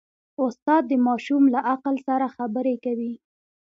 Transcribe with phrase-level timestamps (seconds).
[0.43, 3.13] استاد د ماشوم له عقل سره خبرې کوي.